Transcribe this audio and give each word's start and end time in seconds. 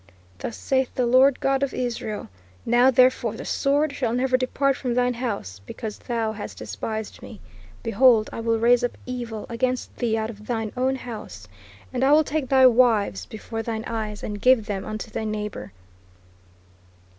Thus 0.39 0.57
saith 0.57 0.95
the 0.95 1.05
Lord 1.05 1.39
God 1.39 1.61
of 1.61 1.75
Israel... 1.75 2.27
Now 2.65 2.89
therefore 2.89 3.35
the 3.35 3.45
sword 3.45 3.93
shall 3.93 4.13
never 4.13 4.35
depart 4.35 4.75
from 4.75 4.95
thine 4.95 5.13
house; 5.13 5.61
because 5.67 5.99
thou 5.99 6.31
has 6.31 6.55
despised 6.55 7.21
me... 7.21 7.39
Behold, 7.83 8.27
I 8.33 8.39
will 8.39 8.57
raise 8.57 8.83
up 8.83 8.97
evil 9.05 9.45
against 9.47 9.95
thee 9.97 10.17
out 10.17 10.31
of 10.31 10.47
thine 10.47 10.71
own 10.75 10.95
house, 10.95 11.47
and 11.93 12.03
I 12.03 12.13
will 12.13 12.23
take 12.23 12.49
thy 12.49 12.65
wives 12.65 13.27
before 13.27 13.61
thine 13.61 13.83
eyes, 13.85 14.23
and 14.23 14.41
give 14.41 14.65
them 14.65 14.85
unto 14.85 15.11
thy 15.11 15.23
neighbor." 15.23 15.71